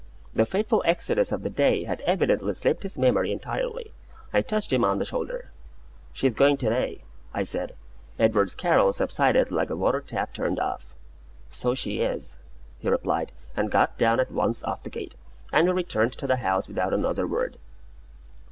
[0.33, 3.93] The fateful exodus of the day had evidently slipped his memory entirely.
[4.33, 5.51] I touched him on the shoulder.
[6.11, 7.03] "She's going to day!"
[7.35, 7.75] I said.
[8.17, 10.95] Edward's carol subsided like a water tap turned off.
[11.49, 12.37] "So she is!"
[12.79, 15.15] he replied, and got down at once off the gate:
[15.53, 17.59] and we returned to the house without another word.